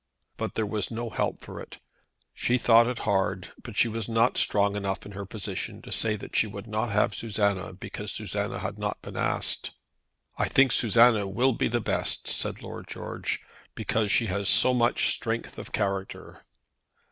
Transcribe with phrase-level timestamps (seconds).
[0.35, 1.77] But there was no help for it.
[2.33, 5.91] She thought it hard, but she was not strong enough in her own position to
[5.91, 9.73] say that she would not have Susanna, because Susanna had not been asked.
[10.39, 13.41] "I think Lady Susanna will be the best," said Lord George,
[13.75, 16.45] "because she has so much strength of character."